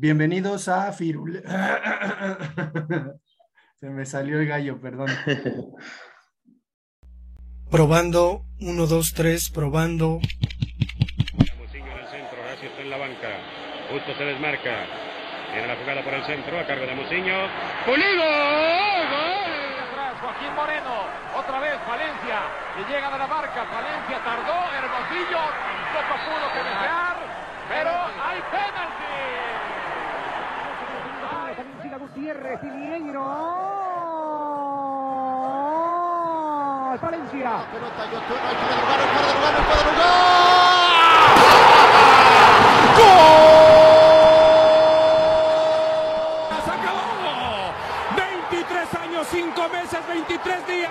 Bienvenidos 0.00 0.68
a 0.68 0.92
Firul. 0.92 1.42
Se 3.80 3.90
me 3.90 4.06
salió 4.06 4.38
el 4.38 4.46
gallo, 4.46 4.80
perdón. 4.80 5.08
Probando, 7.68 8.44
uno, 8.60 8.86
dos, 8.86 9.12
tres, 9.12 9.50
probando. 9.50 10.20
Muciño 11.58 11.90
en 11.90 11.98
el 11.98 12.06
centro, 12.14 12.38
Horacio 12.40 12.68
está 12.70 12.80
en 12.80 12.90
la 12.90 12.96
banca. 12.96 13.42
Justo 13.90 14.14
se 14.16 14.22
desmarca. 14.22 14.86
Viene 15.50 15.66
la 15.66 15.74
jugada 15.74 16.04
por 16.04 16.14
el 16.14 16.24
centro, 16.26 16.60
a 16.60 16.64
cargo 16.64 16.86
de 16.86 16.94
Muciño. 16.94 17.34
¡Pulido! 17.84 18.22
¡Gol! 18.22 19.50
Atrás, 19.82 20.14
Joaquín 20.22 20.54
Moreno. 20.54 21.10
Otra 21.34 21.58
vez 21.58 21.74
Valencia. 21.74 22.46
Y 22.78 22.86
llega 22.86 23.10
de 23.10 23.18
la 23.18 23.26
marca. 23.26 23.66
Valencia 23.66 24.22
tardó. 24.22 24.62
Hermosillo 24.78 25.42
poco 25.90 26.14
pudo 26.22 26.46
que 26.54 26.62
desear. 26.62 27.18
Pero 27.66 27.90
hay 27.90 28.38
penalti. 28.54 28.87
Gutiérrez 32.18 32.58
y 32.64 32.66
Mineiro. 32.66 33.22
Valencia 37.00 37.38
y 37.38 37.42
Otuno, 37.46 37.86
el 37.86 37.92
fuera 37.92 38.48
de 38.48 38.76
lugar, 38.76 38.98
el 38.98 39.08
fuera 39.08 39.28
de 39.28 39.34
lugar, 39.34 39.54
el 39.54 39.62
fuera 39.62 39.78
de 39.78 39.90
lugar. 39.92 40.08
¡Se 46.64 46.70
acabó! 46.72 47.06
23 48.16 48.94
años, 48.94 49.26
5 49.30 49.68
meses, 49.68 50.00
23 50.08 50.66
días. 50.66 50.90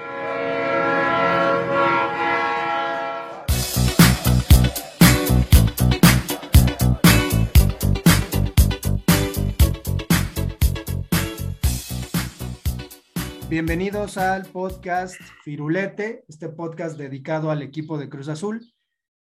Bienvenidos 13.51 14.17
al 14.17 14.45
podcast 14.49 15.19
Firulete, 15.43 16.23
este 16.29 16.47
podcast 16.47 16.97
dedicado 16.97 17.51
al 17.51 17.61
equipo 17.61 17.97
de 17.97 18.07
Cruz 18.07 18.29
Azul. 18.29 18.61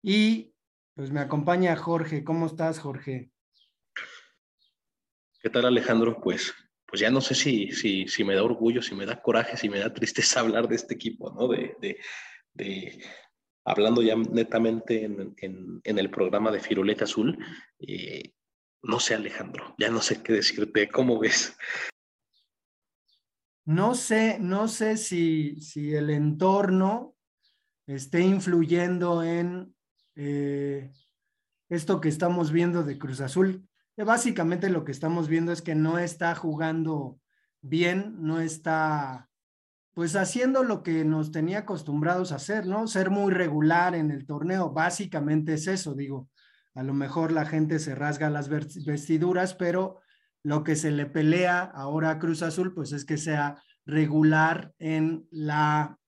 Y 0.02 0.52
pues 0.94 1.10
me 1.10 1.20
acompaña 1.20 1.74
Jorge. 1.76 2.24
¿Cómo 2.24 2.44
estás, 2.44 2.78
Jorge? 2.78 3.30
¿Qué 5.40 5.48
tal, 5.48 5.64
Alejandro? 5.64 6.20
Pues, 6.20 6.52
pues 6.84 7.00
ya 7.00 7.08
no 7.10 7.22
sé 7.22 7.34
si, 7.34 7.72
si, 7.72 8.06
si 8.06 8.22
me 8.22 8.34
da 8.34 8.44
orgullo, 8.44 8.82
si 8.82 8.94
me 8.94 9.06
da 9.06 9.22
coraje, 9.22 9.56
si 9.56 9.70
me 9.70 9.78
da 9.78 9.94
tristeza 9.94 10.40
hablar 10.40 10.68
de 10.68 10.76
este 10.76 10.92
equipo, 10.92 11.32
¿no? 11.32 11.48
De, 11.48 11.74
de, 11.80 11.96
de 12.52 13.02
hablando 13.64 14.02
ya 14.02 14.14
netamente 14.14 15.04
en, 15.04 15.34
en, 15.82 15.98
el 15.98 16.10
programa 16.10 16.52
de 16.52 16.60
Firulete 16.60 17.04
Azul. 17.04 17.42
Eh, 17.78 18.34
no 18.82 19.00
sé, 19.00 19.14
Alejandro, 19.14 19.74
ya 19.78 19.88
no 19.88 20.02
sé 20.02 20.22
qué 20.22 20.34
decirte. 20.34 20.86
¿Cómo 20.90 21.18
ves? 21.18 21.56
No 23.68 23.94
sé, 23.94 24.38
no 24.40 24.66
sé 24.66 24.96
si, 24.96 25.60
si 25.60 25.94
el 25.94 26.08
entorno 26.08 27.14
esté 27.86 28.22
influyendo 28.22 29.22
en 29.22 29.76
eh, 30.16 30.90
esto 31.68 32.00
que 32.00 32.08
estamos 32.08 32.50
viendo 32.50 32.82
de 32.82 32.96
Cruz 32.96 33.20
Azul. 33.20 33.68
Que 33.94 34.04
básicamente 34.04 34.70
lo 34.70 34.86
que 34.86 34.92
estamos 34.92 35.28
viendo 35.28 35.52
es 35.52 35.60
que 35.60 35.74
no 35.74 35.98
está 35.98 36.34
jugando 36.34 37.20
bien, 37.60 38.16
no 38.20 38.40
está 38.40 39.28
pues 39.92 40.16
haciendo 40.16 40.64
lo 40.64 40.82
que 40.82 41.04
nos 41.04 41.30
tenía 41.30 41.58
acostumbrados 41.58 42.32
a 42.32 42.36
hacer, 42.36 42.66
¿no? 42.66 42.86
Ser 42.86 43.10
muy 43.10 43.34
regular 43.34 43.94
en 43.94 44.10
el 44.10 44.24
torneo, 44.24 44.70
básicamente 44.70 45.52
es 45.52 45.66
eso, 45.66 45.94
digo. 45.94 46.30
A 46.74 46.82
lo 46.82 46.94
mejor 46.94 47.32
la 47.32 47.44
gente 47.44 47.80
se 47.80 47.94
rasga 47.94 48.30
las 48.30 48.48
vestiduras, 48.48 49.52
pero 49.52 50.00
lo 50.42 50.64
que 50.64 50.76
se 50.76 50.90
le 50.90 51.06
pelea 51.06 51.62
ahora 51.62 52.10
a 52.10 52.18
Cruz 52.18 52.42
Azul, 52.42 52.74
pues 52.74 52.92
es 52.92 53.04
que 53.04 53.16
sea 53.16 53.62
regular 53.84 54.72
en 54.78 55.26
la, 55.30 55.98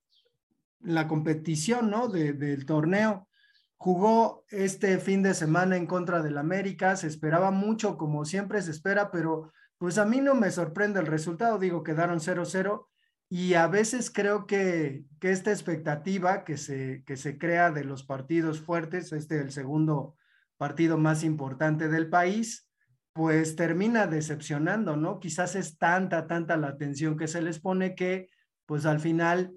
la 0.81 1.09
competición, 1.09 1.91
¿no? 1.91 2.09
De, 2.09 2.33
del 2.33 2.67
torneo. 2.67 3.29
Jugó 3.77 4.45
este 4.51 4.99
fin 4.99 5.23
de 5.23 5.35
semana 5.35 5.77
en 5.77 5.87
contra 5.87 6.23
del 6.23 6.37
América, 6.37 6.97
se 6.97 7.07
esperaba 7.07 7.51
mucho, 7.51 7.97
como 7.97 8.25
siempre 8.25 8.61
se 8.61 8.71
espera, 8.71 9.11
pero 9.11 9.53
pues 9.79 9.97
a 9.97 10.05
mí 10.05 10.21
no 10.21 10.35
me 10.35 10.51
sorprende 10.51 11.01
el 11.01 11.07
resultado, 11.07 11.59
digo, 11.59 11.83
quedaron 11.83 12.21
0-0 12.21 12.87
y 13.31 13.55
a 13.55 13.67
veces 13.69 14.11
creo 14.11 14.47
que, 14.47 15.05
que 15.19 15.31
esta 15.31 15.51
expectativa 15.51 16.45
que 16.45 16.59
se, 16.59 17.03
que 17.07 17.17
se 17.17 17.39
crea 17.39 17.71
de 17.71 17.85
los 17.85 18.05
partidos 18.05 18.61
fuertes, 18.61 19.12
este 19.12 19.37
es 19.37 19.43
el 19.43 19.53
segundo 19.53 20.17
partido 20.59 20.99
más 20.99 21.25
importante 21.25 21.89
del 21.89 22.11
país, 22.11 22.69
pues 23.12 23.56
termina 23.56 24.06
decepcionando, 24.06 24.97
¿no? 24.97 25.19
Quizás 25.19 25.56
es 25.56 25.78
tanta, 25.78 26.26
tanta 26.26 26.56
la 26.56 26.69
atención 26.69 27.16
que 27.16 27.28
se 27.28 27.43
les 27.43 27.59
pone 27.59 27.94
que, 27.94 28.28
pues 28.66 28.87
al 28.87 29.00
final 29.00 29.53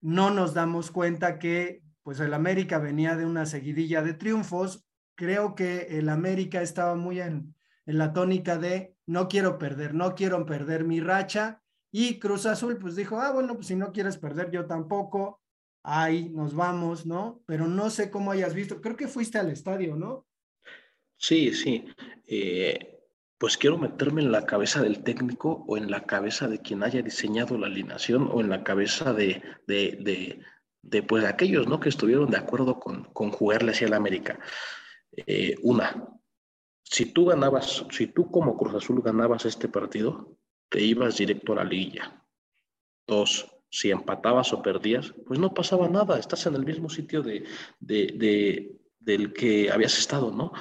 no 0.00 0.30
nos 0.30 0.54
damos 0.54 0.90
cuenta 0.90 1.38
que, 1.38 1.82
pues 2.02 2.20
el 2.20 2.34
América 2.34 2.78
venía 2.78 3.16
de 3.16 3.26
una 3.26 3.46
seguidilla 3.46 4.02
de 4.02 4.14
triunfos. 4.14 4.84
Creo 5.14 5.54
que 5.54 5.98
el 5.98 6.08
América 6.08 6.62
estaba 6.62 6.94
muy 6.94 7.20
en, 7.20 7.54
en 7.86 7.98
la 7.98 8.12
tónica 8.12 8.58
de 8.58 8.96
no 9.06 9.28
quiero 9.28 9.58
perder, 9.58 9.94
no 9.94 10.14
quiero 10.14 10.46
perder 10.46 10.84
mi 10.84 11.00
racha. 11.00 11.62
Y 11.92 12.18
Cruz 12.18 12.46
Azul, 12.46 12.78
pues 12.78 12.96
dijo, 12.96 13.20
ah, 13.20 13.32
bueno, 13.32 13.54
pues 13.54 13.66
si 13.66 13.76
no 13.76 13.92
quieres 13.92 14.16
perder, 14.18 14.50
yo 14.50 14.66
tampoco. 14.66 15.40
Ahí 15.82 16.28
nos 16.30 16.54
vamos, 16.54 17.06
¿no? 17.06 17.42
Pero 17.46 17.66
no 17.66 17.90
sé 17.90 18.10
cómo 18.10 18.30
hayas 18.30 18.54
visto. 18.54 18.80
Creo 18.80 18.96
que 18.96 19.08
fuiste 19.08 19.38
al 19.38 19.50
estadio, 19.50 19.96
¿no? 19.96 20.26
Sí, 21.20 21.52
sí. 21.52 21.84
Eh, 22.26 22.98
pues 23.36 23.58
quiero 23.58 23.76
meterme 23.76 24.22
en 24.22 24.32
la 24.32 24.46
cabeza 24.46 24.82
del 24.82 25.02
técnico 25.02 25.64
o 25.68 25.76
en 25.76 25.90
la 25.90 26.04
cabeza 26.04 26.48
de 26.48 26.60
quien 26.60 26.82
haya 26.82 27.02
diseñado 27.02 27.58
la 27.58 27.66
alineación 27.66 28.28
o 28.32 28.40
en 28.40 28.48
la 28.48 28.64
cabeza 28.64 29.12
de, 29.12 29.42
de, 29.66 30.40
de, 30.82 31.02
pues, 31.02 31.24
aquellos 31.24 31.66
¿no? 31.68 31.78
que 31.78 31.90
estuvieron 31.90 32.30
de 32.30 32.38
acuerdo 32.38 32.80
con, 32.80 33.04
con 33.12 33.30
jugarle 33.32 33.72
hacia 33.72 33.86
el 33.86 33.92
América. 33.92 34.40
Eh, 35.14 35.56
una, 35.62 36.08
si 36.82 37.12
tú 37.12 37.26
ganabas, 37.26 37.84
si 37.90 38.06
tú 38.06 38.30
como 38.30 38.56
Cruz 38.56 38.74
Azul 38.74 39.02
ganabas 39.02 39.44
este 39.44 39.68
partido, 39.68 40.38
te 40.70 40.80
ibas 40.80 41.18
directo 41.18 41.52
a 41.52 41.56
la 41.56 41.64
liguilla. 41.64 42.24
Dos, 43.06 43.46
si 43.68 43.90
empatabas 43.90 44.54
o 44.54 44.62
perdías, 44.62 45.12
pues 45.26 45.38
no 45.38 45.52
pasaba 45.52 45.86
nada, 45.86 46.18
estás 46.18 46.46
en 46.46 46.54
el 46.54 46.64
mismo 46.64 46.88
sitio 46.88 47.22
de, 47.22 47.44
de 47.78 48.80
del 49.00 49.32
que 49.32 49.70
habías 49.70 49.98
estado, 49.98 50.30
¿no? 50.30 50.52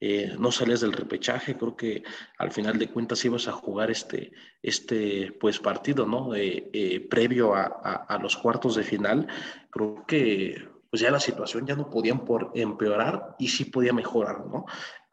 Eh, 0.00 0.36
no 0.38 0.52
salías 0.52 0.80
del 0.80 0.92
repechaje, 0.92 1.56
creo 1.56 1.76
que 1.76 2.04
al 2.38 2.52
final 2.52 2.78
de 2.78 2.88
cuentas 2.88 3.24
ibas 3.24 3.48
a 3.48 3.52
jugar 3.52 3.90
este, 3.90 4.30
este 4.62 5.32
pues, 5.32 5.58
partido, 5.58 6.06
¿no? 6.06 6.36
Eh, 6.36 6.70
eh, 6.72 7.00
previo 7.00 7.54
a, 7.54 8.18
los 8.22 8.36
cuartos 8.36 8.76
de 8.76 8.84
final, 8.84 9.26
creo 9.70 10.04
que 10.06 10.68
pues 10.88 11.02
ya 11.02 11.10
la 11.10 11.20
situación 11.20 11.66
ya 11.66 11.76
no 11.76 11.90
podía 11.90 12.18
empeorar 12.54 13.34
y 13.38 13.48
sí 13.48 13.66
podía 13.66 13.92
mejorar, 13.92 14.46
¿no? 14.46 14.64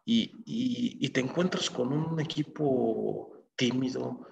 Y 0.06 1.10
te 1.10 1.20
encuentras 1.20 1.70
con 1.72 1.92
un 1.92 2.20
equipo 2.20 3.48
tímido, 3.56 4.28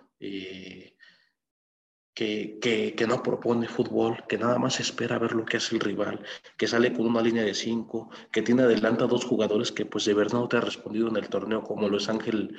que, 2.13 2.59
que, 2.61 2.93
que, 2.95 3.07
no 3.07 3.23
propone 3.23 3.67
fútbol, 3.67 4.23
que 4.27 4.37
nada 4.37 4.59
más 4.59 4.79
espera 4.79 5.17
ver 5.19 5.33
lo 5.33 5.45
que 5.45 5.57
hace 5.57 5.75
el 5.75 5.81
rival, 5.81 6.23
que 6.57 6.67
sale 6.67 6.93
con 6.93 7.07
una 7.07 7.21
línea 7.21 7.43
de 7.43 7.53
cinco, 7.53 8.09
que 8.31 8.41
tiene 8.41 8.63
adelante 8.63 9.03
a 9.03 9.07
dos 9.07 9.25
jugadores 9.25 9.71
que 9.71 9.85
pues 9.85 10.05
de 10.05 10.13
verdad 10.13 10.39
no 10.39 10.47
te 10.47 10.57
ha 10.57 10.61
respondido 10.61 11.07
en 11.07 11.17
el 11.17 11.29
torneo, 11.29 11.63
como 11.63 11.89
lo 11.89 11.97
es 11.97 12.09
Ángel 12.09 12.55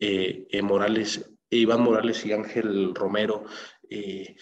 eh, 0.00 0.46
eh, 0.50 0.62
Morales, 0.62 1.34
Iván 1.50 1.82
Morales 1.82 2.24
y 2.24 2.32
Ángel 2.32 2.94
Romero. 2.94 3.44
Eh, 3.90 4.36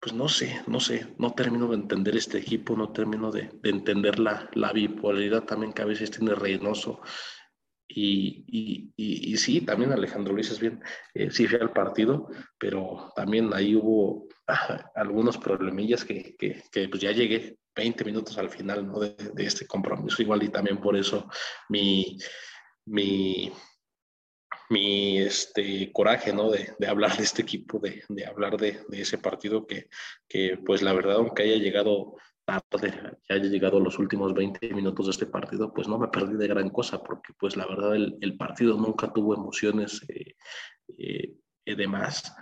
pues 0.00 0.12
no 0.12 0.28
sé, 0.28 0.62
no 0.68 0.78
sé, 0.78 1.14
no 1.18 1.32
termino 1.32 1.66
de 1.68 1.74
entender 1.74 2.16
este 2.16 2.38
equipo, 2.38 2.76
no 2.76 2.92
termino 2.92 3.32
de, 3.32 3.50
de 3.62 3.70
entender 3.70 4.20
la, 4.20 4.48
la, 4.52 4.72
bipolaridad 4.72 5.42
también 5.42 5.72
que 5.72 5.82
a 5.82 5.86
veces 5.86 6.10
tiene 6.12 6.36
Reynoso. 6.36 7.00
Y, 7.90 8.44
y, 8.46 8.92
y, 8.96 9.36
sí, 9.38 9.62
también 9.62 9.92
Alejandro 9.92 10.34
lo 10.34 10.38
dices 10.38 10.60
bien, 10.60 10.82
eh, 11.14 11.30
sí 11.30 11.46
fue 11.46 11.58
al 11.58 11.72
partido, 11.72 12.28
pero 12.58 13.10
también 13.16 13.50
ahí 13.54 13.74
hubo 13.74 14.28
algunos 14.94 15.38
problemillas 15.38 16.04
que, 16.04 16.36
que, 16.36 16.62
que, 16.70 16.88
pues 16.90 17.02
ya 17.02 17.12
llegué 17.12 17.56
20 17.74 18.04
minutos 18.04 18.36
al 18.36 18.50
final 18.50 18.86
¿no? 18.86 19.00
de, 19.00 19.14
de, 19.32 19.44
este 19.46 19.66
compromiso, 19.66 20.20
igual 20.20 20.42
y 20.42 20.50
también 20.50 20.78
por 20.78 20.96
eso 20.96 21.30
mi, 21.70 22.18
mi, 22.84 23.50
mi 24.68 25.18
este, 25.18 25.90
coraje, 25.92 26.32
¿no? 26.32 26.50
De, 26.50 26.74
de, 26.78 26.86
hablar 26.86 27.16
de 27.16 27.22
este 27.22 27.42
equipo, 27.42 27.78
de, 27.78 28.02
de 28.08 28.26
hablar 28.26 28.58
de, 28.58 28.80
de, 28.88 29.00
ese 29.00 29.16
partido 29.16 29.66
que, 29.66 29.88
que, 30.28 30.58
pues 30.64 30.82
la 30.82 30.92
verdad, 30.92 31.16
aunque 31.16 31.44
haya 31.44 31.56
llegado 31.56 32.16
tarde, 32.48 33.18
que 33.26 33.34
haya 33.34 33.44
llegado 33.44 33.78
los 33.78 33.98
últimos 33.98 34.32
20 34.32 34.72
minutos 34.72 35.06
de 35.06 35.12
este 35.12 35.26
partido, 35.26 35.72
pues 35.74 35.86
no 35.86 35.98
me 35.98 36.08
perdí 36.08 36.34
de 36.36 36.48
gran 36.48 36.70
cosa, 36.70 37.02
porque 37.02 37.34
pues 37.38 37.56
la 37.56 37.66
verdad 37.66 37.94
el, 37.94 38.16
el 38.22 38.38
partido 38.38 38.74
nunca 38.78 39.12
tuvo 39.12 39.34
emociones 39.34 40.02
eh, 40.08 40.34
eh, 40.96 41.74
de 41.76 41.86
más. 41.86 42.34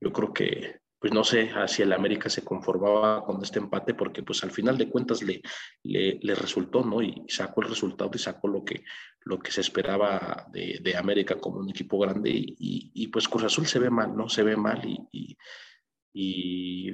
Yo 0.00 0.12
creo 0.12 0.32
que, 0.32 0.80
pues 1.00 1.12
no 1.12 1.24
sé 1.24 1.50
si 1.66 1.82
el 1.82 1.92
América 1.92 2.30
se 2.30 2.44
conformaba 2.44 3.24
con 3.24 3.42
este 3.42 3.58
empate 3.58 3.94
porque 3.94 4.22
pues 4.22 4.44
al 4.44 4.52
final 4.52 4.78
de 4.78 4.88
cuentas 4.88 5.20
le, 5.20 5.42
le, 5.82 6.20
le, 6.22 6.34
resultó, 6.36 6.84
¿no? 6.84 7.02
Y 7.02 7.24
sacó 7.26 7.62
el 7.62 7.70
resultado 7.70 8.10
y 8.14 8.18
sacó 8.18 8.46
lo 8.46 8.64
que, 8.64 8.84
lo 9.22 9.40
que 9.40 9.50
se 9.50 9.62
esperaba 9.62 10.46
de, 10.52 10.78
de 10.80 10.96
América 10.96 11.40
como 11.40 11.58
un 11.58 11.70
equipo 11.70 11.98
grande 11.98 12.30
y, 12.30 12.54
y, 12.56 12.90
y, 12.94 13.08
pues 13.08 13.26
Cruz 13.26 13.42
Azul 13.42 13.66
se 13.66 13.80
ve 13.80 13.90
mal, 13.90 14.16
¿no? 14.16 14.28
Se 14.28 14.44
ve 14.44 14.56
mal 14.56 14.80
y, 14.86 15.36
y 16.12 16.92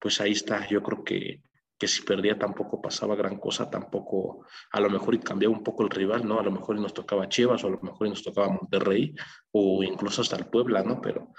pues 0.00 0.20
ahí 0.22 0.32
está, 0.32 0.66
yo 0.66 0.82
creo 0.82 1.04
que, 1.04 1.42
que 1.80 1.88
si 1.88 2.02
perdía 2.02 2.38
tampoco 2.38 2.82
pasaba 2.82 3.16
gran 3.16 3.38
cosa, 3.38 3.70
tampoco, 3.70 4.44
a 4.70 4.80
lo 4.80 4.90
mejor 4.90 5.18
cambiaba 5.20 5.56
un 5.56 5.64
poco 5.64 5.82
el 5.82 5.88
rival, 5.88 6.28
¿no? 6.28 6.38
A 6.38 6.42
lo 6.42 6.50
mejor 6.50 6.78
nos 6.78 6.92
tocaba 6.92 7.26
Chivas 7.26 7.64
o 7.64 7.68
a 7.68 7.70
lo 7.70 7.80
mejor 7.80 8.06
nos 8.10 8.22
tocaba 8.22 8.50
Monterrey 8.50 9.14
o 9.52 9.82
incluso 9.82 10.20
hasta 10.20 10.36
el 10.36 10.44
Puebla, 10.44 10.82
¿no? 10.82 11.00
Pero, 11.00 11.32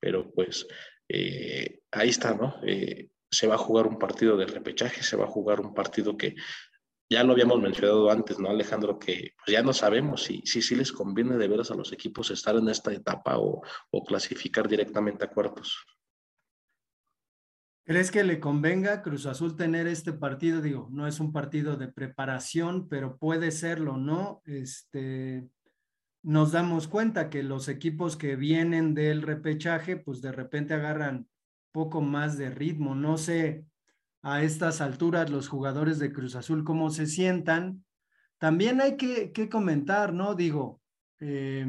pero 0.00 0.32
pues 0.32 0.66
eh, 1.08 1.82
ahí 1.92 2.08
está, 2.08 2.34
¿no? 2.34 2.56
Eh, 2.66 3.10
se 3.30 3.46
va 3.46 3.54
a 3.54 3.58
jugar 3.58 3.86
un 3.86 3.96
partido 3.96 4.36
de 4.36 4.46
repechaje, 4.46 5.04
se 5.04 5.16
va 5.16 5.26
a 5.26 5.30
jugar 5.30 5.60
un 5.60 5.72
partido 5.72 6.16
que 6.16 6.34
ya 7.08 7.22
lo 7.22 7.32
habíamos 7.32 7.60
mencionado 7.60 8.10
antes, 8.10 8.40
¿no, 8.40 8.50
Alejandro? 8.50 8.98
Que 8.98 9.34
pues 9.36 9.52
ya 9.52 9.62
no 9.62 9.72
sabemos 9.72 10.24
si 10.24 10.42
si, 10.44 10.60
si 10.60 10.74
les 10.74 10.90
conviene 10.90 11.36
de 11.36 11.46
veras 11.46 11.70
a 11.70 11.76
los 11.76 11.92
equipos 11.92 12.32
estar 12.32 12.56
en 12.56 12.68
esta 12.68 12.92
etapa 12.92 13.38
o, 13.38 13.62
o 13.92 14.04
clasificar 14.04 14.66
directamente 14.66 15.24
a 15.24 15.30
cuartos. 15.30 15.86
¿Crees 17.86 18.10
que 18.10 18.24
le 18.24 18.40
convenga 18.40 18.94
a 18.94 19.02
Cruz 19.02 19.26
Azul 19.26 19.56
tener 19.56 19.86
este 19.86 20.14
partido? 20.14 20.62
Digo, 20.62 20.88
no 20.90 21.06
es 21.06 21.20
un 21.20 21.32
partido 21.32 21.76
de 21.76 21.88
preparación, 21.88 22.88
pero 22.88 23.18
puede 23.18 23.50
serlo, 23.50 23.98
¿no? 23.98 24.40
Este, 24.46 25.46
nos 26.22 26.52
damos 26.52 26.88
cuenta 26.88 27.28
que 27.28 27.42
los 27.42 27.68
equipos 27.68 28.16
que 28.16 28.36
vienen 28.36 28.94
del 28.94 29.20
repechaje, 29.20 29.98
pues 29.98 30.22
de 30.22 30.32
repente 30.32 30.72
agarran 30.72 31.28
poco 31.72 32.00
más 32.00 32.38
de 32.38 32.48
ritmo. 32.48 32.94
No 32.94 33.18
sé 33.18 33.66
a 34.22 34.42
estas 34.42 34.80
alturas 34.80 35.28
los 35.28 35.48
jugadores 35.48 35.98
de 35.98 36.10
Cruz 36.10 36.36
Azul 36.36 36.64
cómo 36.64 36.88
se 36.88 37.06
sientan. 37.06 37.84
También 38.38 38.80
hay 38.80 38.96
que, 38.96 39.30
que 39.32 39.50
comentar, 39.50 40.14
¿no? 40.14 40.34
Digo, 40.34 40.80
eh, 41.20 41.66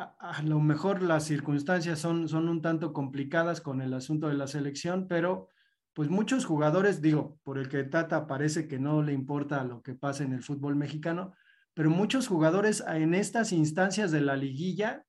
a, 0.00 0.42
lo 0.42 0.60
mejor 0.60 1.02
las 1.02 1.24
circunstancias 1.24 1.98
son, 1.98 2.28
son 2.28 2.48
un 2.48 2.62
tanto 2.62 2.92
complicadas 2.92 3.60
con 3.60 3.82
el 3.82 3.92
asunto 3.92 4.28
de 4.28 4.34
la 4.34 4.46
selección, 4.46 5.06
pero 5.08 5.48
pues 5.92 6.08
muchos 6.08 6.46
jugadores, 6.46 7.02
digo, 7.02 7.38
por 7.42 7.58
el 7.58 7.68
que 7.68 7.84
Tata 7.84 8.26
parece 8.26 8.66
que 8.66 8.78
no 8.78 9.02
le 9.02 9.12
importa 9.12 9.64
lo 9.64 9.82
que 9.82 9.94
pasa 9.94 10.24
en 10.24 10.32
el 10.32 10.42
fútbol 10.42 10.76
mexicano, 10.76 11.34
pero 11.74 11.90
muchos 11.90 12.28
jugadores 12.28 12.82
en 12.86 13.14
estas 13.14 13.52
instancias 13.52 14.10
de 14.10 14.20
la 14.20 14.36
liguilla, 14.36 15.04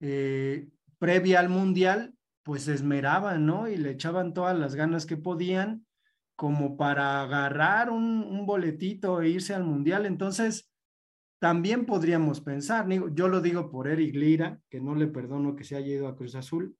eh, 0.00 0.68
previa 0.98 1.40
al 1.40 1.48
Mundial, 1.48 2.14
pues 2.42 2.68
esmeraban, 2.68 3.44
¿no? 3.44 3.68
Y 3.68 3.76
le 3.76 3.90
echaban 3.90 4.32
todas 4.32 4.58
las 4.58 4.74
ganas 4.74 5.04
que 5.04 5.16
podían 5.16 5.86
como 6.36 6.78
para 6.78 7.22
agarrar 7.22 7.90
un 7.90 8.46
boletito 8.46 9.20
e 9.20 9.28
irse 9.28 9.54
al 9.54 9.64
Mundial. 9.64 10.06
Entonces, 10.06 10.69
también 11.40 11.86
podríamos 11.86 12.40
pensar, 12.40 12.86
yo 13.12 13.26
lo 13.26 13.40
digo 13.40 13.70
por 13.70 13.88
Eric 13.88 14.14
Lira, 14.14 14.60
que 14.68 14.80
no 14.80 14.94
le 14.94 15.06
perdono 15.06 15.56
que 15.56 15.64
se 15.64 15.74
haya 15.74 15.88
ido 15.88 16.06
a 16.06 16.14
Cruz 16.14 16.34
Azul, 16.34 16.76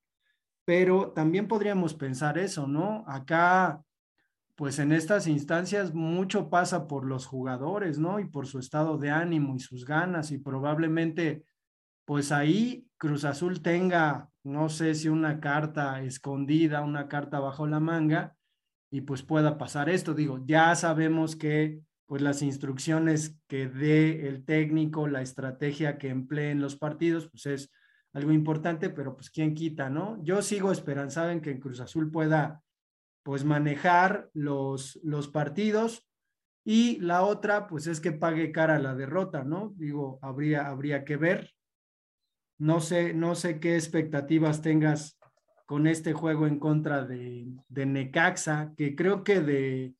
pero 0.65 1.13
también 1.13 1.49
podríamos 1.49 1.95
pensar 1.95 2.39
eso, 2.39 2.69
¿no? 2.69 3.05
Acá 3.09 3.83
pues 4.61 4.79
en 4.79 4.93
estas 4.93 5.27
instancias 5.27 5.95
mucho 5.95 6.51
pasa 6.51 6.87
por 6.87 7.07
los 7.07 7.25
jugadores, 7.25 7.99
¿no? 7.99 8.21
Y 8.21 8.27
por 8.27 8.47
su 8.47 8.59
estado 8.59 8.99
de 8.99 9.09
ánimo 9.11 9.57
y 9.57 9.61
sus 9.61 9.87
ganas 9.87 10.31
y 10.33 10.37
probablemente 10.37 11.47
pues 12.05 12.31
ahí 12.31 12.87
Cruz 12.99 13.25
Azul 13.25 13.63
tenga, 13.63 14.29
no 14.45 14.69
sé 14.69 14.95
si 14.95 15.09
una 15.09 15.41
carta 15.41 16.03
escondida, 16.03 16.83
una 16.83 17.09
carta 17.09 17.41
bajo 17.41 17.67
la 17.67 17.81
manga 17.81 18.37
y 18.91 19.01
pues 19.01 19.23
pueda 19.23 19.57
pasar 19.57 19.89
esto. 19.89 20.13
Digo, 20.13 20.45
ya 20.45 20.75
sabemos 20.75 21.37
que 21.37 21.81
pues 22.11 22.23
las 22.23 22.43
instrucciones 22.43 23.37
que 23.47 23.69
dé 23.69 24.27
el 24.27 24.45
técnico, 24.45 25.07
la 25.07 25.23
estrategia 25.23 25.97
que 25.97 26.09
emplee 26.09 26.51
en 26.51 26.61
los 26.61 26.75
partidos, 26.75 27.29
pues 27.31 27.47
es 27.47 27.71
algo 28.13 28.33
importante, 28.33 28.91
pero 28.91 29.15
pues 29.15 29.31
quién 29.31 29.55
quita, 29.55 29.91
¿no? 29.91 30.21
Yo 30.25 30.43
sigo 30.43 30.73
esperanzado 30.73 31.31
en 31.31 31.41
que 31.41 31.61
Cruz 31.61 31.79
Azul 31.79 32.11
pueda 32.11 32.65
pues 33.23 33.45
manejar 33.45 34.29
los, 34.35 34.99
los 35.05 35.29
partidos 35.29 36.05
y 36.65 36.99
la 36.99 37.23
otra 37.23 37.69
pues 37.69 37.87
es 37.87 38.01
que 38.01 38.11
pague 38.11 38.51
cara 38.51 38.81
la 38.81 38.97
derrota, 38.97 39.45
¿no? 39.45 39.73
Digo, 39.77 40.19
habría, 40.21 40.67
habría 40.67 41.05
que 41.05 41.17
ver. 41.17 41.53
No 42.59 42.81
sé, 42.81 43.15
no 43.15 43.37
sé 43.37 43.61
qué 43.61 43.77
expectativas 43.77 44.63
tengas 44.63 45.17
con 45.65 45.87
este 45.87 46.13
juego 46.13 46.49
en 46.49 46.59
contra 46.59 47.05
de, 47.05 47.47
de 47.69 47.87
Necaxa, 47.87 48.75
que 48.77 48.97
creo 48.97 49.23
que 49.23 49.41
de, 49.41 49.95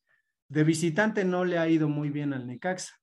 de 0.51 0.65
visitante 0.65 1.23
no 1.23 1.45
le 1.45 1.57
ha 1.57 1.69
ido 1.69 1.87
muy 1.87 2.09
bien 2.09 2.33
al 2.33 2.45
Necaxa. 2.45 2.99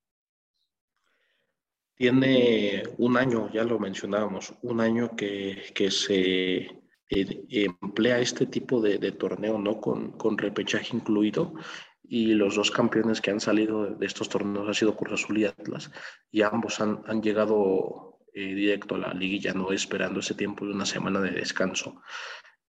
Tiene 1.94 2.82
un 2.98 3.16
año, 3.16 3.50
ya 3.50 3.64
lo 3.64 3.78
mencionábamos, 3.78 4.54
un 4.62 4.80
año 4.80 5.16
que, 5.16 5.72
que 5.74 5.90
se 5.90 6.68
emplea 7.08 8.20
este 8.20 8.44
tipo 8.46 8.82
de, 8.82 8.98
de 8.98 9.12
torneo, 9.12 9.58
¿no? 9.58 9.80
Con, 9.80 10.12
con, 10.12 10.36
repechaje 10.36 10.94
incluido. 10.94 11.54
Y 12.02 12.34
los 12.34 12.54
dos 12.54 12.70
campeones 12.70 13.20
que 13.22 13.30
han 13.30 13.40
salido 13.40 13.94
de 13.94 14.06
estos 14.06 14.28
torneos 14.28 14.68
han 14.68 14.74
sido 14.74 14.94
Cruz 14.94 15.22
Azul 15.22 15.38
y 15.38 15.46
Atlas. 15.46 15.90
Y 16.30 16.42
ambos 16.42 16.80
han, 16.80 17.02
han 17.06 17.22
llegado 17.22 18.20
eh, 18.34 18.54
directo 18.54 18.94
a 18.94 18.98
la 18.98 19.14
liguilla, 19.14 19.54
no 19.54 19.72
esperando 19.72 20.20
ese 20.20 20.34
tiempo 20.34 20.66
de 20.66 20.72
una 20.72 20.86
semana 20.86 21.20
de 21.20 21.30
descanso. 21.30 22.02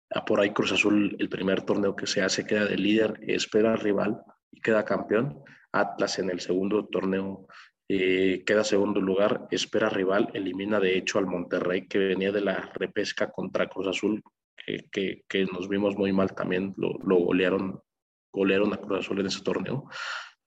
Ah, 0.09 0.25
por 0.25 0.41
ahí 0.41 0.51
Cruz 0.51 0.73
Azul, 0.73 1.15
el 1.17 1.29
primer 1.29 1.61
torneo 1.61 1.95
que 1.95 2.07
se 2.07 2.21
hace, 2.21 2.45
queda 2.45 2.65
de 2.65 2.77
líder, 2.77 3.21
espera 3.25 3.71
al 3.71 3.79
rival 3.79 4.21
y 4.55 4.61
queda 4.61 4.85
campeón. 4.85 5.43
Atlas 5.71 6.19
en 6.19 6.29
el 6.29 6.39
segundo 6.39 6.87
torneo 6.87 7.47
eh, 7.87 8.43
queda 8.45 8.63
segundo 8.63 8.99
lugar, 8.99 9.47
espera 9.51 9.89
rival, 9.89 10.29
elimina 10.33 10.79
de 10.79 10.97
hecho 10.97 11.19
al 11.19 11.27
Monterrey 11.27 11.87
que 11.87 11.99
venía 11.99 12.31
de 12.31 12.41
la 12.41 12.71
repesca 12.73 13.31
contra 13.31 13.67
Cruz 13.67 13.87
Azul, 13.87 14.23
que, 14.91 15.23
que, 15.27 15.45
nos 15.45 15.69
vimos 15.69 15.95
muy 15.95 16.11
mal 16.11 16.33
también, 16.33 16.73
lo, 16.77 16.97
lo, 17.05 17.17
golearon, 17.17 17.79
golearon 18.31 18.73
a 18.73 18.77
Cruz 18.77 19.01
Azul 19.01 19.19
en 19.19 19.27
ese 19.27 19.43
torneo 19.43 19.87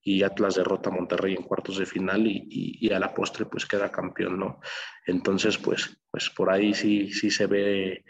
y 0.03 0.25
Atlas 0.25 0.57
derrota 0.57 0.91
a 0.91 0.95
Monterrey 0.95 1.37
en 1.37 1.45
cuartos 1.45 1.79
de 1.79 1.87
final 1.87 2.27
y, 2.27 2.49
y, 2.51 2.87
y, 2.87 2.93
a 2.93 2.99
la 2.99 3.15
postre 3.15 3.45
pues 3.45 3.67
queda 3.67 3.93
campeón, 3.93 4.39
¿no? 4.41 4.61
Entonces 5.07 5.59
pues, 5.59 6.01
pues 6.11 6.31
por 6.31 6.51
ahí 6.51 6.75
sí, 6.75 7.13
sí 7.13 7.31
se 7.31 7.47
ve 7.47 8.05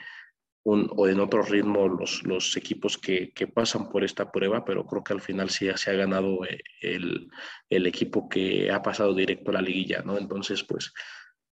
un, 0.64 0.90
o 0.96 1.08
en 1.08 1.20
otro 1.20 1.42
ritmo 1.42 1.88
los, 1.88 2.22
los 2.24 2.56
equipos 2.56 2.98
que, 2.98 3.32
que, 3.32 3.46
pasan 3.46 3.88
por 3.88 4.04
esta 4.04 4.30
prueba, 4.30 4.64
pero 4.64 4.84
creo 4.84 5.02
que 5.02 5.12
al 5.12 5.20
final 5.20 5.50
sí 5.50 5.68
se 5.76 5.90
ha 5.90 5.94
ganado 5.94 6.44
eh, 6.44 6.60
el, 6.80 7.28
el, 7.70 7.86
equipo 7.86 8.28
que 8.28 8.70
ha 8.70 8.82
pasado 8.82 9.14
directo 9.14 9.50
a 9.50 9.54
la 9.54 9.62
liguilla, 9.62 10.02
¿no? 10.02 10.18
Entonces, 10.18 10.62
pues 10.64 10.92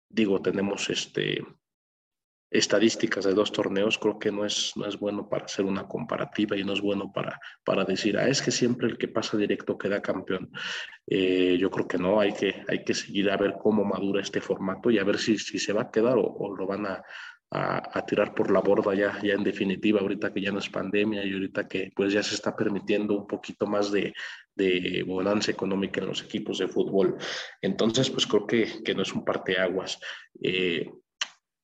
digo, 0.09 0.41
tenemos 0.43 0.91
este, 0.91 1.43
estadísticas 2.51 3.25
de 3.25 3.33
dos 3.33 3.53
torneos, 3.53 3.97
creo 3.99 4.19
que 4.19 4.33
no 4.33 4.45
es, 4.45 4.73
no 4.77 4.87
es 4.87 4.99
bueno 4.99 5.29
para 5.29 5.45
hacer 5.45 5.65
una 5.65 5.87
comparativa 5.87 6.57
y 6.57 6.65
no 6.65 6.73
es 6.73 6.81
bueno 6.81 7.13
para, 7.13 7.41
para 7.65 7.85
decir, 7.85 8.19
ah, 8.19 8.29
es 8.29 8.43
que 8.43 8.51
siempre 8.51 8.89
el 8.89 8.99
que 8.99 9.09
pasa 9.09 9.37
directo 9.37 9.79
queda 9.79 10.03
campeón. 10.03 10.51
Eh, 11.07 11.57
yo 11.59 11.71
creo 11.71 11.87
que 11.87 11.99
no, 11.99 12.21
hay 12.21 12.33
que, 12.33 12.65
hay 12.69 12.85
que 12.85 12.95
seguir 12.95 13.31
a 13.31 13.37
ver 13.37 13.55
cómo 13.61 13.85
madura 13.85 14.21
este 14.21 14.41
formato 14.41 14.91
y 14.91 14.99
a 14.99 15.05
ver 15.05 15.19
si, 15.19 15.39
si 15.39 15.59
se 15.59 15.73
va 15.73 15.83
a 15.83 15.91
quedar 15.91 16.19
o, 16.19 16.25
o 16.25 16.57
lo 16.57 16.67
van 16.67 16.87
a, 16.87 17.03
a, 17.51 17.99
a, 17.99 18.07
tirar 18.07 18.35
por 18.35 18.51
la 18.51 18.61
borda 18.61 18.95
ya, 18.95 19.21
ya 19.23 19.35
en 19.35 19.43
definitiva, 19.43 20.01
ahorita 20.01 20.33
que 20.33 20.41
ya 20.41 20.53
no 20.53 20.61
es 20.61 20.69
pandemia 20.69 21.25
y 21.25 21.33
ahorita 21.33 21.67
que 21.67 21.93
pues 21.95 22.13
ya 22.13 22.23
se 22.23 22.35
está 22.35 22.55
permitiendo 22.55 23.15
un 23.17 23.27
poquito 23.27 23.67
más 23.67 23.91
de, 23.91 24.15
de 24.55 25.03
bonanza 25.07 25.51
económica 25.51 26.01
en 26.01 26.07
los 26.07 26.23
equipos 26.23 26.59
de 26.59 26.69
fútbol. 26.69 27.17
Entonces, 27.61 28.09
pues 28.11 28.27
creo 28.27 28.47
que, 28.47 28.83
que 28.85 28.95
no 28.95 29.03
es 29.03 29.13
un 29.13 29.25
parteaguas. 29.25 29.99
Eh, 30.41 30.91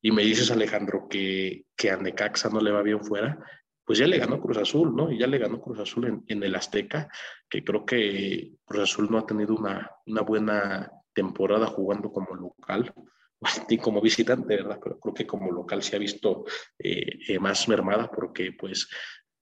y 0.01 0.11
me 0.11 0.23
dices, 0.23 0.51
Alejandro, 0.51 1.07
que, 1.09 1.65
que 1.75 1.89
a 1.89 1.97
Necaxa 1.97 2.49
no 2.49 2.59
le 2.59 2.71
va 2.71 2.81
bien 2.81 3.03
fuera, 3.03 3.37
pues 3.85 3.99
ya 3.99 4.07
le 4.07 4.17
ganó 4.17 4.41
Cruz 4.41 4.57
Azul, 4.57 4.93
¿no? 4.93 5.09
Y 5.09 5.17
ya 5.17 5.27
le 5.27 5.37
ganó 5.37 5.61
Cruz 5.61 5.79
Azul 5.79 6.05
en, 6.05 6.23
en 6.27 6.43
el 6.43 6.55
Azteca, 6.55 7.07
que 7.49 7.63
creo 7.63 7.85
que 7.85 8.51
Cruz 8.65 8.83
Azul 8.83 9.07
no 9.09 9.19
ha 9.19 9.25
tenido 9.25 9.55
una, 9.55 9.89
una 10.05 10.21
buena 10.21 10.91
temporada 11.13 11.67
jugando 11.67 12.11
como 12.11 12.35
local 12.35 12.93
y 13.69 13.77
como 13.77 14.01
visitante, 14.01 14.55
¿verdad? 14.55 14.79
Pero 14.83 14.99
creo 14.99 15.13
que 15.13 15.27
como 15.27 15.51
local 15.51 15.83
se 15.83 15.95
ha 15.95 15.99
visto 15.99 16.45
eh, 16.79 17.19
eh, 17.27 17.39
más 17.39 17.67
mermada 17.67 18.09
porque 18.09 18.51
pues 18.51 18.89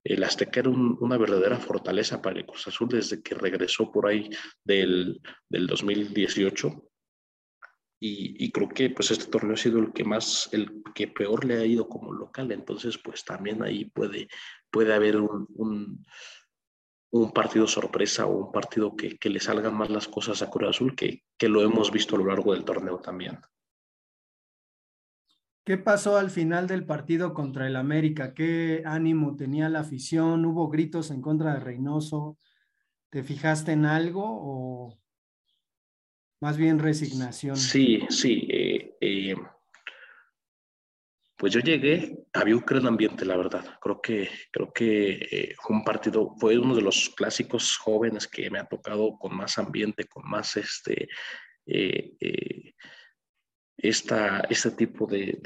el 0.03 0.23
Azteca 0.23 0.59
era 0.59 0.69
un, 0.69 0.97
una 1.01 1.17
verdadera 1.17 1.57
fortaleza 1.57 2.21
para 2.21 2.37
el 2.37 2.45
Cruz 2.45 2.67
Azul 2.67 2.89
desde 2.89 3.23
que 3.23 3.35
regresó 3.35 3.91
por 3.91 4.07
ahí 4.07 4.29
del, 4.63 5.19
del 5.49 5.67
2018 5.67 6.91
y, 8.07 8.51
creo 8.51 8.69
que 8.69 8.89
pues 8.91 9.09
este 9.09 9.31
torneo 9.31 9.53
ha 9.53 9.57
sido 9.57 9.79
el 9.79 9.91
que 9.91 10.03
más, 10.03 10.49
el 10.51 10.83
que 10.93 11.07
peor 11.07 11.43
le 11.45 11.55
ha 11.55 11.65
ido 11.65 11.87
como 11.87 12.13
local, 12.13 12.51
entonces 12.51 12.99
pues 12.99 13.23
también 13.23 13.63
ahí 13.63 13.85
puede, 13.85 14.27
puede 14.69 14.93
haber 14.93 15.17
un, 15.17 16.05
un, 17.09 17.31
partido 17.31 17.67
sorpresa 17.67 18.27
o 18.27 18.45
un 18.45 18.51
partido 18.51 18.95
que, 18.95 19.17
que, 19.17 19.29
le 19.29 19.39
salgan 19.39 19.75
más 19.75 19.89
las 19.89 20.07
cosas 20.07 20.41
a 20.41 20.51
Cruz 20.51 20.69
Azul 20.69 20.95
que, 20.95 21.23
que 21.37 21.49
lo 21.49 21.61
hemos 21.61 21.89
visto 21.91 22.15
a 22.15 22.19
lo 22.19 22.27
largo 22.27 22.53
del 22.53 22.65
torneo 22.65 22.99
también. 22.99 23.39
¿Qué 25.65 25.79
pasó 25.79 26.17
al 26.17 26.29
final 26.29 26.67
del 26.67 26.85
partido 26.85 27.33
contra 27.33 27.65
el 27.65 27.75
América? 27.75 28.35
¿Qué 28.35 28.83
ánimo 28.85 29.35
tenía 29.35 29.67
la 29.67 29.79
afición? 29.79 30.45
¿Hubo 30.45 30.69
gritos 30.69 31.09
en 31.09 31.23
contra 31.23 31.55
de 31.55 31.59
Reynoso? 31.59 32.37
¿Te 33.09 33.23
fijaste 33.23 33.71
en 33.71 33.87
algo 33.87 34.23
o 34.23 34.95
más 36.39 36.55
bien 36.55 36.77
resignación? 36.77 37.57
Sí, 37.57 38.01
sí. 38.09 38.47
Eh, 38.47 38.95
eh, 39.01 39.35
pues 41.35 41.51
yo 41.51 41.61
llegué, 41.61 42.27
había 42.33 42.55
un 42.55 42.63
gran 42.63 42.85
ambiente, 42.85 43.25
la 43.25 43.35
verdad. 43.35 43.65
Creo 43.81 43.99
que, 43.99 44.29
creo 44.51 44.71
que 44.71 45.13
eh, 45.31 45.55
fue 45.59 45.77
un 45.77 45.83
partido, 45.83 46.35
fue 46.39 46.59
uno 46.59 46.75
de 46.75 46.83
los 46.83 47.09
clásicos 47.09 47.75
jóvenes 47.77 48.27
que 48.27 48.51
me 48.51 48.59
ha 48.59 48.65
tocado 48.65 49.17
con 49.17 49.35
más 49.35 49.57
ambiente, 49.57 50.03
con 50.03 50.29
más 50.29 50.57
este 50.57 51.09
esta, 53.77 54.41
este 54.49 54.71
tipo 54.71 55.05
de, 55.05 55.39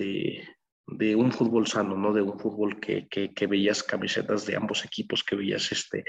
de, 0.88 1.15
un 1.15 1.31
fútbol 1.31 1.67
sano, 1.67 1.95
¿no? 1.95 2.13
De 2.13 2.21
un 2.21 2.39
fútbol 2.39 2.79
que, 2.79 3.07
que, 3.07 3.48
veías 3.48 3.83
camisetas 3.83 4.45
de 4.45 4.55
ambos 4.55 4.83
equipos, 4.86 5.24
que 5.24 5.36
veías 5.36 5.71
este, 5.71 6.03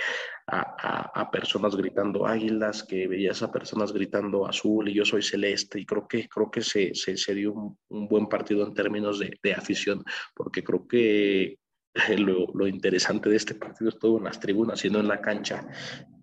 a, 0.46 1.20
a, 1.20 1.30
personas 1.30 1.76
gritando 1.76 2.26
águilas, 2.26 2.82
que 2.82 3.06
veías 3.06 3.42
a 3.42 3.52
personas 3.52 3.92
gritando 3.92 4.46
azul 4.46 4.88
y 4.88 4.94
yo 4.94 5.04
soy 5.04 5.22
celeste. 5.22 5.80
Y 5.80 5.86
creo 5.86 6.08
que, 6.08 6.28
creo 6.28 6.50
que 6.50 6.62
se, 6.62 6.94
se, 6.94 7.16
se 7.16 7.34
dio 7.34 7.52
un, 7.52 8.08
buen 8.08 8.26
partido 8.26 8.66
en 8.66 8.74
términos 8.74 9.18
de, 9.18 9.38
de 9.42 9.52
afición, 9.52 10.02
porque 10.34 10.64
creo 10.64 10.86
que 10.86 11.58
lo, 12.18 12.46
lo, 12.54 12.66
interesante 12.66 13.28
de 13.28 13.36
este 13.36 13.54
partido 13.54 13.90
estuvo 13.90 14.18
en 14.18 14.24
las 14.24 14.40
tribunas 14.40 14.84
y 14.84 14.90
no 14.90 15.00
en 15.00 15.08
la 15.08 15.20
cancha. 15.20 15.66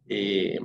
Eh, 0.08 0.58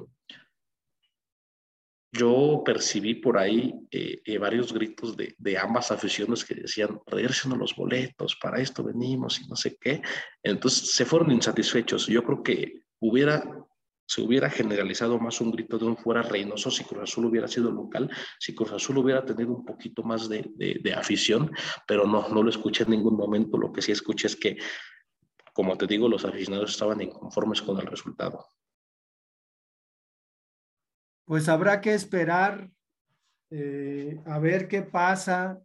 yo 2.13 2.63
percibí 2.63 3.15
por 3.15 3.39
ahí 3.39 3.75
eh, 3.91 4.21
eh, 4.25 4.39
varios 4.39 4.73
gritos 4.73 5.17
de, 5.17 5.35
de, 5.39 5.57
ambas 5.57 5.91
aficiones 5.91 6.45
que 6.45 6.55
decían, 6.55 7.01
regresen 7.07 7.59
los 7.59 7.75
boletos, 7.75 8.37
para 8.37 8.61
esto 8.61 8.85
venimos 8.85 9.41
y 9.41 9.49
no 9.49 9.57
sé 9.57 9.79
qué. 9.81 10.03
Entonces 10.43 10.95
se 10.95 11.07
fueron 11.07 11.33
insatisfechos. 11.33 12.07
Yo 12.07 12.23
creo 12.23 12.43
que 12.43 12.83
hubiera, 13.01 13.43
se 14.07 14.21
hubiera 14.21 14.51
generalizado 14.51 15.19
más 15.19 15.41
un 15.41 15.53
grito 15.53 15.79
de 15.79 15.87
un 15.87 15.97
fuera 15.97 16.21
Reynoso 16.21 16.71
si 16.71 16.85
Cruz 16.85 17.05
Azul 17.05 17.25
hubiera 17.25 17.49
sido 17.49 17.71
local, 17.71 18.11
si 18.39 18.55
Cruz 18.55 18.73
Azul 18.73 18.99
hubiera 18.99 19.25
tenido 19.25 19.51
un 19.51 19.65
poquito 19.65 20.03
más 20.03 20.29
de, 20.29 20.51
de, 20.55 20.81
de 20.83 20.93
afición, 20.93 21.51
pero 21.87 22.07
no, 22.07 22.29
no 22.29 22.43
lo 22.43 22.51
escuché 22.51 22.85
en 22.85 22.91
ningún 22.91 23.17
momento. 23.17 23.57
Lo 23.57 23.73
que 23.73 23.81
sí 23.81 23.91
escuché 23.91 24.27
es 24.27 24.37
que, 24.37 24.59
como 25.55 25.79
te 25.79 25.87
digo, 25.87 26.11
los 26.11 26.27
aficionados 26.27 26.73
estaban 26.73 27.01
inconformes 27.01 27.63
con 27.63 27.81
el 27.81 27.87
resultado. 27.87 28.45
Pues 31.33 31.49
habrá 31.49 31.81
que 31.81 31.95
esperar 31.95 32.69
eh, 33.49 34.21
a 34.27 34.39
ver 34.39 34.69
qué 34.69 34.83
pasa 34.83 35.59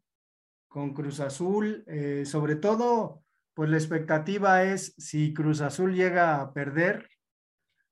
con 0.69 0.93
Cruz 0.93 1.19
Azul. 1.19 1.83
Eh, 1.87 2.23
sobre 2.25 2.55
todo, 2.55 3.25
pues 3.53 3.69
la 3.69 3.75
expectativa 3.75 4.63
es 4.63 4.93
si 4.97 5.33
Cruz 5.33 5.59
Azul 5.59 5.93
llega 5.93 6.39
a 6.39 6.53
perder, 6.53 7.09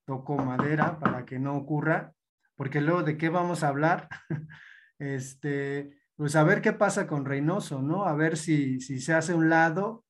toco 0.06 0.38
madera 0.38 1.00
para 1.02 1.26
que 1.26 1.38
no 1.38 1.58
ocurra, 1.58 2.14
porque 2.56 2.80
luego 2.80 3.04
de 3.04 3.18
qué 3.18 3.28
vamos 3.28 3.62
a 3.62 3.68
hablar, 3.68 4.08
este, 4.98 6.00
pues 6.16 6.38
a 6.38 6.46
ver 6.46 6.62
qué 6.62 6.72
pasa 6.72 7.08
con 7.08 7.26
Reynoso, 7.26 7.82
¿no? 7.82 8.06
A 8.06 8.16
ver 8.16 8.38
si, 8.38 8.80
si 8.80 9.02
se 9.02 9.14
hace 9.14 9.34
un 9.34 9.50
lado 9.50 10.06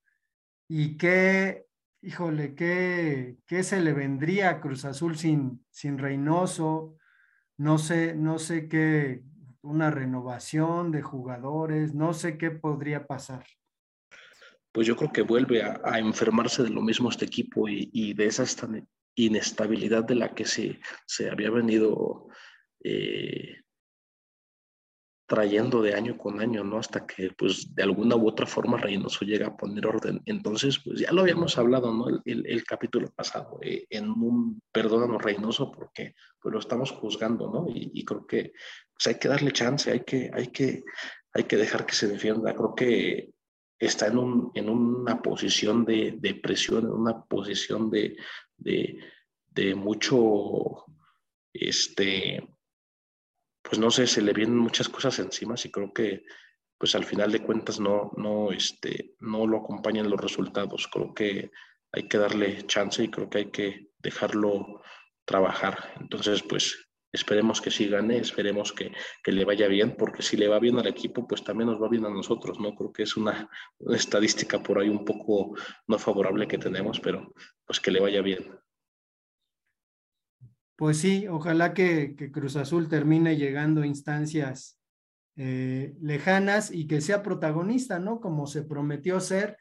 y 0.68 0.98
qué, 0.98 1.66
híjole, 2.04 2.54
qué, 2.54 3.38
qué 3.48 3.64
se 3.64 3.82
le 3.82 3.94
vendría 3.94 4.52
a 4.52 4.62
Cruz 4.62 4.86
Azul 4.86 5.18
sin, 5.18 5.66
sin 5.72 5.98
Reynoso, 5.98 7.00
no 7.58 7.78
sé, 7.78 8.16
no 8.16 8.40
sé 8.40 8.68
qué, 8.68 9.24
una 9.62 9.92
renovación 9.92 10.92
de 10.92 11.02
jugadores, 11.02 11.94
no 11.94 12.14
sé 12.14 12.38
qué 12.38 12.52
podría 12.52 13.08
pasar. 13.08 13.46
Pues 14.72 14.88
yo 14.88 14.96
creo 14.96 15.12
que 15.12 15.22
vuelve 15.22 15.64
a, 15.64 16.00
enfermarse 16.00 16.64
de 16.64 16.70
lo 16.70 16.82
mismo 16.82 17.10
este 17.10 17.26
equipo 17.26 17.68
y, 17.70 18.14
de 18.14 18.26
esa 18.26 18.46
inestabilidad 19.16 20.04
de 20.04 20.16
la 20.16 20.36
que 20.36 20.46
se, 20.46 20.80
se 21.06 21.30
había 21.30 21.50
venido 21.50 22.28
eh, 22.84 23.55
trayendo 25.26 25.82
de 25.82 25.96
año 25.96 26.18
con 26.18 26.40
año, 26.40 26.64
¿no? 26.64 26.78
Hasta 26.78 27.06
que, 27.08 27.32
pues, 27.32 27.74
de 27.74 27.84
alguna 27.84 28.16
u 28.16 28.28
otra 28.28 28.46
forma 28.46 28.78
Reynoso 28.78 29.26
llega 29.26 29.48
a 29.48 29.58
poner 29.58 29.86
orden. 29.88 30.22
Entonces, 30.26 30.80
pues, 30.80 31.00
ya 31.00 31.12
lo 31.12 31.22
habíamos 31.22 31.58
hablado, 31.58 31.92
¿no? 31.94 32.08
El, 32.24 32.46
el, 32.46 32.64
capítulo 32.64 33.10
pasado, 33.12 33.58
eh, 33.62 33.86
en 33.90 34.10
un, 34.10 34.62
perdónanos 34.72 35.22
Reynoso, 35.22 35.72
porque 35.72 36.14
pues, 36.40 36.54
lo 36.54 36.60
estamos 36.60 36.92
juzgando, 36.92 37.50
¿no? 37.50 37.66
Y, 37.70 38.06
creo 38.06 38.28
que 38.28 38.54
pues, 38.94 39.08
hay 39.08 39.16
que 39.16 39.28
darle 39.28 39.52
chance, 39.52 39.92
hay 39.92 40.02
que, 40.02 40.30
hay 40.32 40.48
que, 40.48 40.84
hay 41.34 41.44
que 41.46 41.58
dejar 41.58 41.86
que 41.86 41.96
se 41.96 42.08
defienda. 42.08 42.54
Creo 42.54 42.76
que 42.76 43.34
está 43.80 44.08
en, 44.08 44.20
un, 44.20 44.52
en 44.54 44.70
una 44.70 45.22
posición 45.22 45.86
de, 45.86 46.18
de 46.20 46.36
presión, 46.36 46.86
en 46.86 46.92
una 46.92 47.24
posición 47.24 47.90
de, 47.90 48.16
de, 48.58 49.00
de 49.48 49.74
mucho, 49.74 50.86
este, 51.52 52.48
pues 53.76 53.84
no 53.84 53.92
sé, 53.92 54.08
se 54.08 54.22
le 54.22 54.32
vienen 54.32 54.56
muchas 54.56 54.88
cosas 54.88 55.20
encima 55.20 55.56
y 55.62 55.70
creo 55.70 55.92
que 55.92 56.24
pues 56.78 56.96
al 56.96 57.04
final 57.04 57.30
de 57.30 57.42
cuentas 57.42 57.78
no, 57.78 58.10
no, 58.16 58.54
este, 58.54 59.16
no 59.20 59.46
lo 59.46 59.58
acompañan 59.58 60.10
los 60.10 60.22
resultados. 60.22 60.88
Creo 60.88 61.14
que 61.14 61.52
hay 61.92 62.08
que 62.08 62.18
darle 62.18 62.66
chance 62.68 63.04
y 63.04 63.10
creo 63.10 63.30
que 63.30 63.40
hay 63.40 63.52
que 63.52 63.90
dejarlo 64.00 64.82
trabajar. 65.26 65.94
Entonces, 66.00 66.42
pues 66.42 66.88
esperemos 67.12 67.60
que 67.60 67.70
sí 67.70 67.90
gane, 67.90 68.20
esperemos 68.20 68.72
que, 68.72 68.94
que, 69.22 69.34
le 69.34 69.44
vaya 69.44 69.68
bien, 69.68 69.98
porque 69.98 70.22
si 70.22 70.38
le 70.38 70.48
va 70.48 70.60
bien 70.60 70.80
al 70.80 70.88
equipo, 70.88 71.28
pues 71.28 71.44
también 71.44 71.70
nos 71.70 71.82
va 71.82 71.90
bien 71.90 72.06
a 72.06 72.10
nosotros, 72.10 72.58
¿no? 72.62 72.76
Creo 72.76 72.94
que 72.94 73.04
es 73.04 73.18
una, 73.18 73.50
una 73.80 73.98
estadística 73.98 74.64
por 74.64 74.80
ahí 74.80 74.88
un 74.88 75.04
poco 75.04 75.54
no 75.88 76.00
favorable 76.00 76.48
que 76.48 76.58
tenemos, 76.58 77.02
pero 77.02 77.34
pues 77.66 77.82
que 77.82 77.92
le 77.92 78.00
vaya 78.00 78.22
bien. 78.22 78.58
Pues 80.76 80.98
sí, 80.98 81.28
ojalá 81.28 81.74
que, 81.74 82.16
Cruz 82.34 82.58
Azul 82.58 82.90
termine 82.90 83.38
llegando 83.38 83.82
a 83.82 83.88
instancias 83.88 84.78
eh, 85.38 85.96
lejanas 86.02 86.72
y 86.72 86.88
que 86.88 87.00
sea 87.00 87.24
protagonista, 87.24 88.00
¿no? 88.00 88.20
Como 88.20 88.46
se 88.46 88.64
prometió 88.64 89.20
ser. 89.22 89.58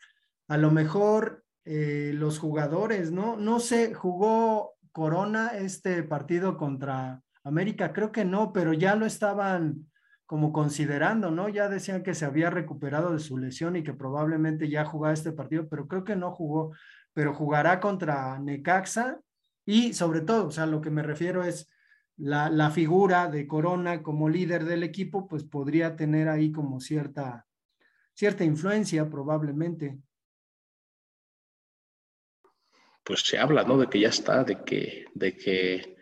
A 0.49 0.56
lo 0.56 0.73
mejor 0.73 1.44
eh, 1.64 2.12
los 2.14 2.38
jugadores, 2.38 3.12
¿no? 3.12 3.37
No 3.37 3.61
sé, 3.61 3.94
jugó 3.94 4.75
Corona 4.90 5.52
este 5.54 6.02
partido 6.02 6.56
contra 6.56 7.23
América, 7.44 7.92
creo 7.92 8.11
que 8.11 8.25
no, 8.25 8.52
pero 8.52 8.73
ya 8.73 8.97
lo 8.97 9.06
estaban 9.06 9.87
como 10.26 10.52
considerando, 10.52 11.30
¿no? 11.30 11.49
Ya 11.49 11.68
decían 11.68 12.02
que 12.02 12.14
se 12.14 12.25
había 12.25 12.50
recuperado 12.50 13.12
de 13.12 13.18
su 13.21 13.38
lesión 13.38 13.76
y 13.76 13.83
que 13.85 13.92
probablemente 13.92 14.68
ya 14.68 14.85
jugaba 14.85 15.12
este 15.12 15.33
partido, 15.33 15.68
pero 15.68 15.87
creo 15.87 16.04
que 16.04 16.16
no 16.16 16.33
jugó, 16.33 16.73
pero 17.12 17.35
jugará 17.35 17.78
contra 17.80 18.38
Necaxa 18.38 19.21
y 19.66 19.94
sobre 19.94 20.21
todo, 20.21 20.49
o 20.49 20.50
sea, 20.50 20.66
lo 20.66 20.80
que 20.80 20.90
me 20.90 21.02
refiero 21.02 21.42
es 21.44 21.71
la, 22.16 22.50
la, 22.50 22.71
figura 22.71 23.28
de 23.28 23.47
Corona 23.47 24.02
como 24.02 24.28
líder 24.28 24.64
del 24.64 24.83
equipo, 24.83 25.26
pues 25.26 25.42
podría 25.44 25.97
tener 25.97 26.28
ahí 26.28 26.52
como 26.52 26.80
cierta, 26.80 27.47
cierta 28.14 28.44
influencia 28.44 29.09
probablemente. 29.09 29.99
Pues 33.02 33.21
se 33.21 33.38
habla, 33.38 33.64
¿no? 33.64 33.78
De 33.78 33.88
que 33.88 34.00
ya 34.00 34.09
está, 34.09 34.44
de 34.44 34.62
que, 34.64 35.06
de 35.14 35.37
que 35.37 35.94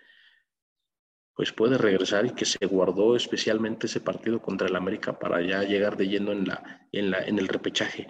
pues 1.34 1.52
puede 1.52 1.78
regresar 1.78 2.26
y 2.26 2.34
que 2.34 2.44
se 2.44 2.64
guardó 2.66 3.16
especialmente 3.16 3.86
ese 3.86 4.00
partido 4.00 4.40
contra 4.40 4.68
el 4.68 4.76
América 4.76 5.18
para 5.18 5.40
ya 5.40 5.62
llegar 5.62 5.96
de 5.96 6.06
lleno 6.06 6.32
en, 6.32 6.46
la, 6.46 6.88
en, 6.92 7.10
la, 7.10 7.24
en 7.24 7.38
el 7.38 7.48
repechaje. 7.48 8.08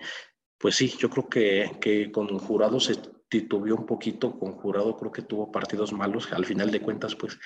Pues 0.58 0.76
sí, 0.76 0.92
yo 0.98 1.08
creo 1.08 1.28
que, 1.28 1.78
que 1.80 2.10
con 2.10 2.38
Jurado 2.38 2.80
se 2.80 2.96
titubeó 3.32 3.76
un 3.76 3.86
poquito, 3.86 4.38
con 4.38 4.52
Jurado 4.52 4.94
creo 4.98 5.10
que 5.10 5.22
tuvo 5.22 5.50
partidos 5.50 5.90
malos, 5.94 6.30
al 6.34 6.44
final 6.44 6.70
de 6.70 6.82
cuentas 6.82 7.14
pues 7.16 7.38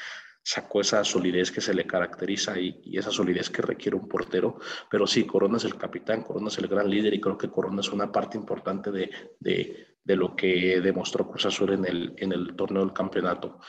sacó 0.43 0.81
esa 0.81 1.05
solidez 1.05 1.53
que 1.53 1.61
se 1.61 1.75
le 1.75 1.87
caracteriza 1.87 2.59
y, 2.59 2.99
esa 2.99 3.13
solidez 3.13 3.51
que 3.51 3.63
requiere 3.63 3.97
un 3.97 4.09
portero, 4.09 4.59
pero 4.91 5.07
sí, 5.07 5.25
Corona 5.25 5.59
es 5.59 5.65
el 5.65 5.77
capitán, 5.77 6.23
Corona 6.23 6.49
es 6.49 6.59
el 6.59 6.67
gran 6.67 6.91
líder 6.91 7.15
y 7.15 7.21
creo 7.21 7.39
que 7.39 7.51
Corona 7.51 7.83
es 7.83 7.93
una 7.93 8.11
parte 8.11 8.37
importante 8.37 8.91
de, 8.91 9.11
de, 9.39 9.99
de 10.03 10.17
lo 10.17 10.35
que 10.35 10.81
demostró 10.81 11.29
Cruz 11.29 11.47
Azul 11.47 11.73
en 11.73 11.85
el, 11.85 12.15
en 12.17 12.33
el 12.33 12.57
torneo 12.57 12.85
del 12.85 12.93
campeonato. 12.93 13.61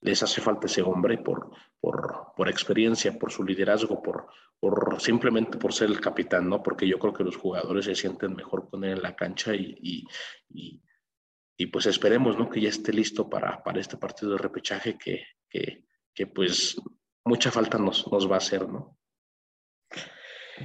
Les 0.00 0.22
hace 0.22 0.40
falta 0.40 0.66
ese 0.66 0.80
hombre 0.80 1.18
por, 1.18 1.50
por, 1.78 2.28
por 2.34 2.48
experiencia, 2.48 3.18
por 3.18 3.30
su 3.30 3.44
liderazgo, 3.44 4.02
por, 4.02 4.28
por 4.58 4.98
simplemente 4.98 5.58
por 5.58 5.74
ser 5.74 5.90
el 5.90 6.00
capitán, 6.00 6.48
¿no? 6.48 6.62
Porque 6.62 6.88
yo 6.88 6.98
creo 6.98 7.12
que 7.12 7.24
los 7.24 7.36
jugadores 7.36 7.84
se 7.84 7.94
sienten 7.94 8.34
mejor 8.34 8.70
con 8.70 8.82
él 8.84 8.92
en 8.92 9.02
la 9.02 9.14
cancha 9.14 9.54
y, 9.54 10.06
y 10.48 10.80
y 11.56 11.66
pues 11.66 11.86
esperemos, 11.86 12.38
¿no? 12.38 12.50
Que 12.50 12.60
ya 12.60 12.68
esté 12.68 12.92
listo 12.92 13.28
para, 13.28 13.62
para 13.62 13.80
este 13.80 13.96
partido 13.96 14.32
de 14.32 14.38
repechaje 14.38 14.98
que, 14.98 15.24
que, 15.48 15.84
que, 16.14 16.26
pues 16.26 16.80
mucha 17.24 17.50
falta 17.50 17.78
nos, 17.78 18.10
nos 18.10 18.30
va 18.30 18.34
a 18.34 18.38
hacer, 18.38 18.68
¿no? 18.68 18.98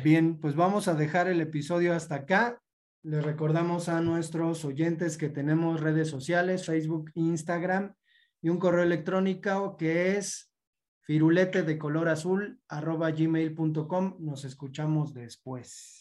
Bien, 0.03 0.39
pues 0.39 0.55
vamos 0.55 0.88
a 0.88 0.93
dejar 0.93 1.27
el 1.27 1.41
episodio 1.41 1.93
hasta 1.93 2.15
acá. 2.15 2.62
Les 3.03 3.24
recordamos 3.24 3.89
a 3.89 4.01
nuestros 4.01 4.63
oyentes 4.63 5.17
que 5.17 5.29
tenemos 5.29 5.81
redes 5.81 6.10
sociales, 6.10 6.65
Facebook, 6.65 7.12
Instagram 7.15 7.95
y 8.41 8.50
un 8.50 8.60
correo 8.60 8.83
electrónico 8.83 9.75
que 9.77 10.17
es 10.17 10.51
firulete 11.01 11.63
de 11.63 11.77
color 11.77 12.10
azul 12.10 12.62
arroba 12.67 13.12
gmail.com. 13.12 14.17
Nos 14.19 14.45
escuchamos 14.45 15.13
después. 15.13 16.00